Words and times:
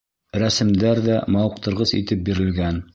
Рәсемдәр 0.43 1.03
ҙә 1.09 1.19
мауыҡтырғыс 1.37 1.97
итеп 2.03 2.29
бирелгән. 2.33 2.87